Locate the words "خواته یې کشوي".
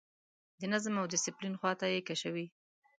1.59-2.45